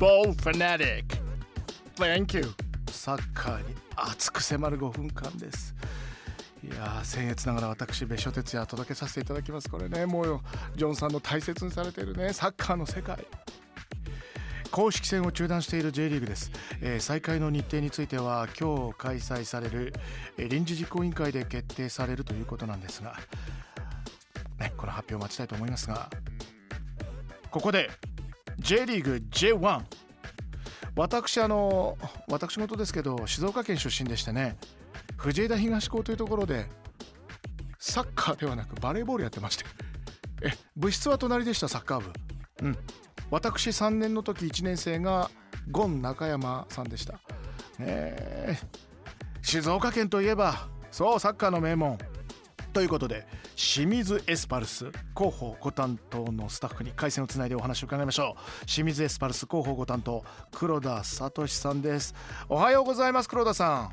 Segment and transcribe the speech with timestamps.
[0.00, 1.04] Ball Fanatic.
[1.96, 2.44] Thank you.
[2.90, 5.74] サッカーに熱く迫る5分間です。
[6.64, 9.68] いや僭越ながら私別所哲也届けさせていただきます。
[9.68, 10.40] これねもうよ
[10.74, 13.26] ジョンさんの大切にされているねサッカーの世界。
[14.70, 19.92] 公式戦を中断している J リーグです、えー、再開の日程については今日開催される、
[20.38, 23.18] えー、臨時実行委員会で決定されるということなんですが、
[24.60, 26.08] ね、この発表を待ちたいと思いますが。
[27.50, 27.90] ここで
[28.60, 29.82] J リーグ J1
[30.96, 31.96] 私あの
[32.28, 34.56] 私事ですけど静岡県出身でしてね
[35.16, 36.66] 藤枝東高というところで
[37.78, 39.64] サッカーではなくバレーボールやってまして。
[40.42, 42.12] え部室は隣でしたサッカー部。
[42.62, 42.78] うん。
[43.30, 45.30] 私3年の時1年生が
[45.70, 47.20] ゴン中山さんでした。
[47.78, 48.60] ね
[49.42, 51.98] 静岡県といえばそうサッカーの名門。
[52.72, 53.26] ということで
[53.56, 62.14] 清水エスパルス広報ご担当のスタッフに回線をつないでお話を伺いましょう清水エスパルス広報ご担当黒田聡さんです
[62.48, 63.90] おはようございます黒田さん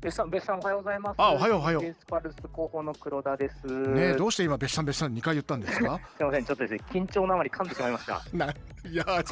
[0.00, 1.14] 別さん、別さんおはようございます。
[1.18, 1.84] あ、おはようおはよう。
[1.84, 3.66] エスパルス広報の黒田です。
[3.66, 5.98] ね どうして今別さん別さん二回言ったんですか？
[6.16, 8.22] すみません、ちょっとですね、緊張のあまり噛んでしまいました。
[8.32, 9.24] な、いやはい、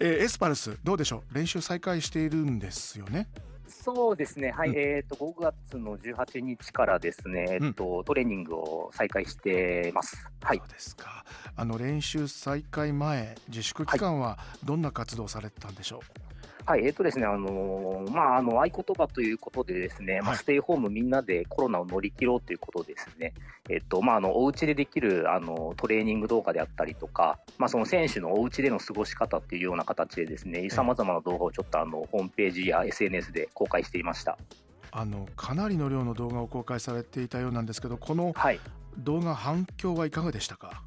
[0.00, 1.34] えー、エスパルスどうでしょう？
[1.34, 3.28] 練習再開しているんですよね？
[3.82, 10.28] そうですね、はい、うん、えっ、ー、と5月の18日からですね、えっ、ー、と、うん、トレーニングを再開してます。
[10.42, 10.58] はい。
[10.58, 11.24] そうですか。
[11.56, 15.98] あの練習再開前、自粛期間はどんな活動されてたんでしょう？
[15.98, 16.39] はい
[16.70, 23.34] はい、えっ、ー、とですね、あのー、まあ、あの、合言葉ということでですね、はい、まあ、ステイホームみんなでコロナを乗り切ろうということですね。
[23.68, 34.38] えっ、ー、と、まあ、あの、お家でできる、あの、トレーニング動画であったりとか、まあ、その選手のお家での過ごし方っていうような形でですね、さまざまな動画をちょっとあの、ホームページや SNS で公開していました。
[34.92, 38.60] あの、かなりの量の動画を公開されていたようなんですけど、この、はい。
[38.98, 40.82] 動画反響はいかがでしたか？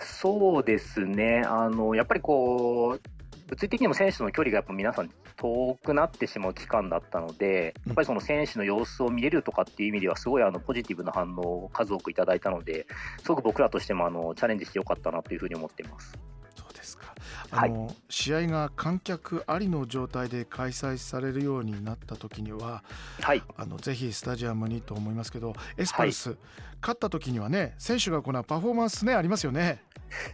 [0.00, 3.15] そうですね、あのやっぱりこう、
[3.48, 12.86] 物理的にも選手との距離がやっぱ皆さん遠くなってしまう期間だったので、やっぱりその選手の様子を見れるとかっていう意味では、すごいあのポジティブな反応を数多くいただいたので、
[13.22, 16.18] すごく僕らとしてもあのチャレンジしてよかったなというふうに思っています。
[16.56, 17.14] そうですか
[17.50, 22.82] あの、はい、試合が観客ありの状態で開催されるようになった時には、
[23.20, 26.38] はい、あのぜひスタジアムにと思いますけどエスパルス、はい、
[26.80, 29.82] 勝った時にはね選手が行うパフォーマンスねありますよね。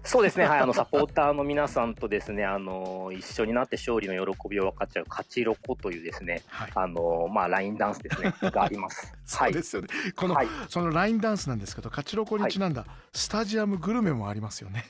[0.05, 9.15] そうですね、はい、あのサポーターの皆さんとですね、あの一緒になって勝利の喜びを分かっちゃう勝ちロコというですね、はい、あのまあラインダンスですねがあります。
[9.25, 9.89] そうですよね。
[10.15, 14.85] この、はい、そのラインダンスなんですけど、勝ちロコにちなんだ、スタジアムグルメもありますよね。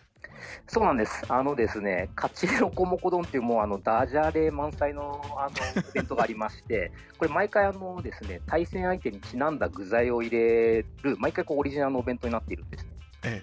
[0.67, 1.25] そうなんです。
[1.29, 12.91] あのですね、勝ちロコモコ丼っていうもうあのダジャレ満載のあのイベントがありまして、 これ毎回あのですね、対戦相手にちなんだ具材を入れる、毎回こうオリジナルのお弁当になっているんですね。
[13.25, 13.43] え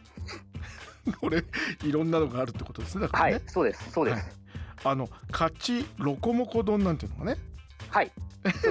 [1.05, 1.11] え。
[1.19, 1.43] これ
[1.83, 3.01] いろんなのがあるってことですね。
[3.03, 3.91] ねはい、そうです。
[3.91, 4.17] そうです。
[4.83, 7.39] はい、あの勝ちロコモコ丼なんていうのがね。
[7.89, 8.11] はい。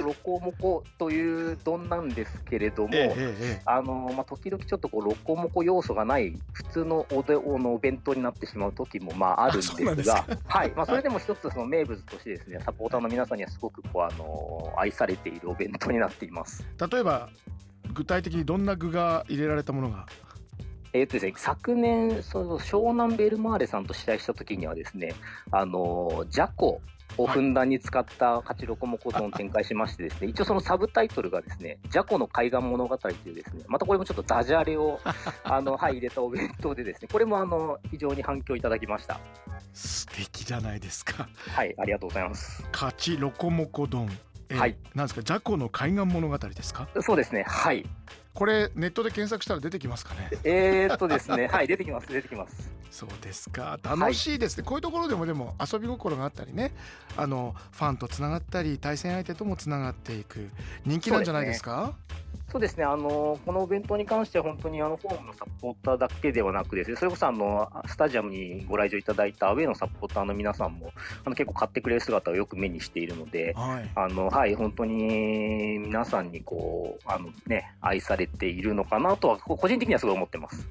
[0.01, 9.75] ロコモコという丼なんですけれども、ええあのまあ、時々ちょっとこうロコモコ要素がない普通のおでおのお弁当になってしまう時もまああるんです
[10.07, 10.71] が、 はい。
[10.75, 16.65] まあ、それでも一つその名物としてですねサポーターの皆さんにはすごくこうあの愛されているお弁当になっています。
[16.91, 17.29] 例えば
[17.93, 20.05] 具体的にどんな具が入れられたものが？
[20.91, 25.13] えーとですね、昨年、その湘南ベルマーレさんと試合した時にはですね、
[25.51, 26.81] あのジャコ
[27.17, 34.99] をふんだんに使った勝ちロコモコ丼を展開しましてですね、一応そのサブタイトルがですね、ジャコの海岸物語というですね、またこれもちょっとダジャレを、
[35.43, 39.19] あの、はい、入れたお弁当でですね、これもあの、非常に反響いただきました。
[39.73, 41.27] 素敵じゃないですか。
[41.47, 42.63] はい、ありがとうございます。
[42.71, 44.09] 勝ちロコモコ丼。
[44.49, 44.75] えー、はい。
[44.95, 46.87] なんですか、ジャコの海岸物語ですか？
[47.01, 47.85] そうですね、はい。
[48.33, 50.29] これネットで検索したら出てきますかね？
[50.43, 52.71] えー、っとですね、はい、出てきます、出てきます。
[52.89, 56.71] そうですか、楽しいですね、はい、こういうところでもでも遊び心があったりね、
[57.17, 60.49] あのファンとつながったり、対戦相手ともつながっていく
[60.85, 61.93] 人気なんじゃないですか？
[62.51, 70.91] そうですね、あのこのお弁当に関しては本当にあのホームのサポーターだけではなくですね、それこそあのスタジアムにご来場いただいたアウェーのサポーターの皆さんも
[71.25, 80.67] あの結構買ってくれる姿をよく目にしているので、はい、あのはい本当に皆さんにこうあのね愛されているのかなとは個人的にはすごい思ってます。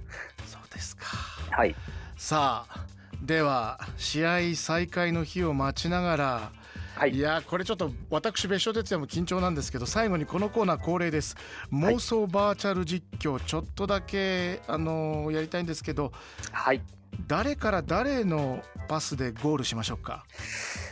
[0.47, 1.07] そうですか。
[1.51, 1.77] はい。
[2.17, 2.87] さあ
[3.23, 6.53] では試合再開の日を待ちながら
[6.99, 11.37] はい、いやこれちょっと私別所哲也も緊張なんですけど最後にこのコーナー恒例です。
[11.73, 16.11] 妄想バーチャル実況ちょっとだけあのやりたいんですけど
[16.51, 16.83] はい。
[17.29, 20.25] 誰から誰のパスでゴールしましょうか？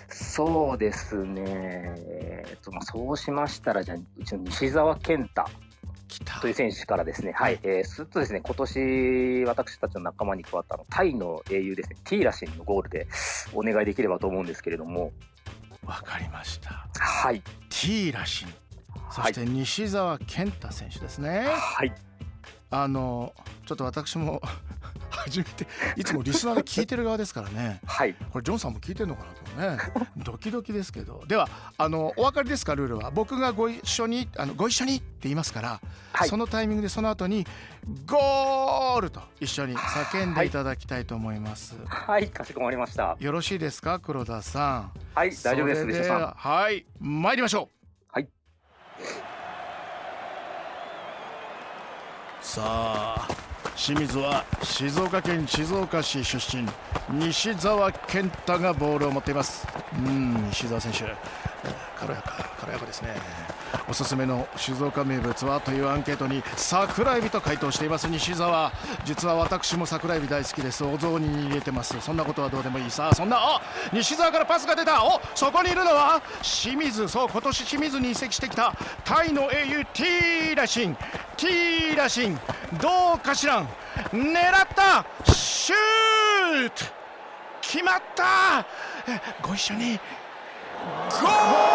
[0.09, 5.45] そうですね、えっとまあ、そうしましたらじゃあうちの西澤健太
[6.41, 13.09] という選手からですね、はい、えー、すっとですね、今年私たちの仲間に加わったのタイの英雄ですね、ティーラシンのゴールで
[13.53, 15.11] お願いできればと思うんですけれども。
[15.87, 16.89] わかりました。
[16.99, 17.41] はい。
[17.41, 18.49] ティーラシン。
[19.11, 21.47] そして西澤健太選手ですね。
[21.49, 21.93] はい。
[22.71, 23.33] あの
[23.65, 24.41] ちょっと私も
[25.11, 25.67] 初めて
[25.97, 29.79] いつもリスナーで聞いてる側ですからねはいこれジョンさんも聞いてるのかなとね
[30.19, 35.81] ドキドキですけどではあのお分かりですかルールは僕がご一緒にあのご一緒にって言いますから、
[36.13, 37.47] はい、そのタイミングでその後に
[38.07, 41.77] ゴールと一緒に叫んでいただきたいと思います。
[41.87, 43.17] はい、はい、かしこまりました。
[43.19, 44.93] よろしいですか、黒田さん。
[45.15, 45.87] はい、大丈夫です。
[45.87, 48.05] ではい、参りましょう。
[48.13, 48.29] はい。
[52.41, 53.46] さあ
[53.77, 56.67] 清水は静岡県静岡市出身。
[57.11, 59.69] 西澤健太がボールを持っています。
[59.99, 61.01] うん西澤選手。
[61.99, 63.15] 軽やか軽やかですね。
[63.89, 68.09] おすすめの静岡名物はというアンケートに桜エビと回答しています。
[68.09, 68.73] 西澤。
[69.05, 70.85] 実は私も桜エビ大好きです。
[70.85, 72.01] お雑煮に入れてます。
[72.01, 72.91] そんなことはどうでもいい。
[72.91, 75.05] さそんなあ西澤からパスが出た。
[75.05, 77.09] おそこにいるのは清水。
[77.09, 78.75] そう今年清水に移籍してきた
[79.05, 80.95] タイの英雄ティーラシン。
[81.37, 82.39] ティーラシン。
[82.81, 83.69] どうかしらん。
[84.13, 85.05] 狙った。
[85.33, 86.85] シュート。
[87.61, 88.67] 決まった。
[89.43, 90.01] ご一緒に。
[91.11, 91.66] ゴー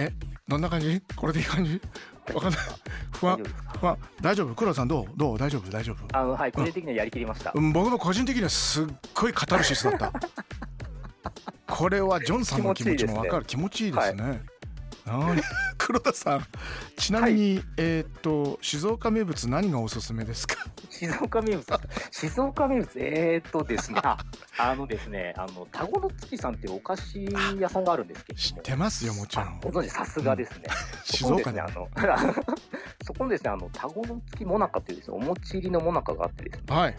[0.00, 0.12] え
[0.48, 1.02] どんな感じ？
[1.14, 1.80] これでいい感じ？
[2.34, 2.60] わかんない。
[3.12, 3.42] 不安。
[3.80, 3.98] 不安。
[4.20, 4.54] 大丈夫？
[4.54, 5.06] 黒田さんどう？
[5.16, 5.38] どう？
[5.38, 5.70] 大丈夫？
[5.70, 6.18] 大丈夫？
[6.18, 10.12] あのはい個人的にはやりきりました、うん、僕も個人的にはすっごいカタルシスだった。
[11.68, 13.44] これはジョンさんの気持ちもわかる。
[13.44, 14.42] 気持ちいいですね、
[15.06, 15.40] はい、
[15.78, 16.46] 黒田 さん。
[16.96, 20.56] ちなみに、はい、えっ、と静岡名物何がおすすめですか？
[20.88, 21.80] 静岡名物
[22.10, 22.90] 静岡名物？
[22.96, 24.00] えっ、とですね
[24.60, 27.24] ああのですねあの田子の月さんっていうお菓子
[27.58, 29.60] 屋さんがあるんですけど知ってますよもちろん。
[29.60, 31.88] ご存知さすがですね、うん、静岡で、あの
[33.04, 36.76] そこのですねあの 田子の月もなかっていうですねお餅入りのもなかがあってですね。
[36.76, 36.96] はい。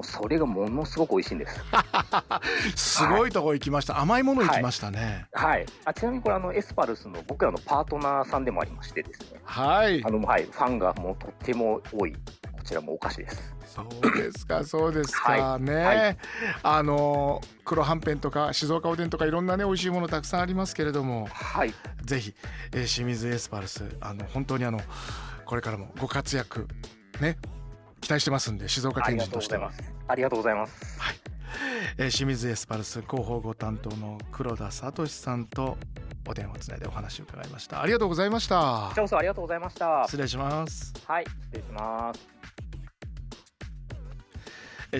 [0.00, 1.60] それがものすごく美味しいんです。
[2.74, 5.26] すごいとこ行きました、はい、甘いもの行きましたね。
[5.32, 9.40] はい、あちなみにこれあのエスパルスの僕らのパートナーさんでもありましてですね。
[9.44, 10.02] はい。
[10.04, 10.44] あのはい。
[10.44, 12.16] ファンがもうとっても多い
[12.62, 13.56] こちらもお菓子です。
[13.66, 14.64] そうですか。
[14.64, 15.58] そうですか。
[15.58, 16.16] ね、はい、
[16.62, 21.74] あの黒はんぺんとか静岡おでんとかいろんなね美味しいものたくさんありますけれども、はい、
[22.04, 22.34] ぜひ、
[22.72, 24.80] えー、清水エスパルスあの本当にあの
[25.44, 26.68] これからもご活躍
[27.20, 27.36] ね
[28.00, 29.72] 期待してますんで静岡県人としては。
[30.06, 31.00] ありがとうございます。
[31.00, 31.16] はい、
[31.98, 35.76] えー、清水エスパルス広報ご担当の黒田聡さんと
[36.28, 37.82] お電話つないでお話を伺いました。
[37.82, 38.86] ありがとうございました。
[38.90, 40.04] こちらこそありがとうございました。
[40.04, 40.94] 失礼します。
[41.08, 42.41] はい失礼します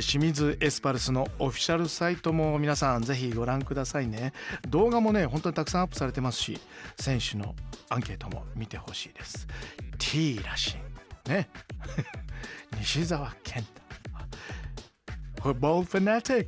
[0.01, 4.33] 清水エスパルスのオフィシャルサイトも皆さんぜひご覧くださいね。
[4.69, 6.59] 動画もね本当にたくさんアップされてますし
[6.99, 7.55] 選手の
[7.91, 9.47] アンケートも見てほしいです。
[9.99, 10.77] T らし
[11.27, 11.29] い。
[11.29, 11.51] ね。
[12.81, 13.63] 西澤健
[15.35, 15.51] 太。
[15.51, 16.47] Football Fanatic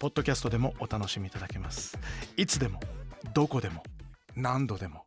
[0.00, 1.96] ポッドキャストでもお楽しみいただけます。
[2.36, 2.80] いつでも
[3.32, 3.84] どこでも
[4.34, 5.05] 何度でも